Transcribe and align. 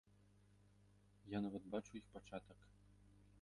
Я 1.35 1.41
нават 1.45 1.63
бачу 1.75 1.91
іх 2.01 2.05
пачатак. 2.17 2.59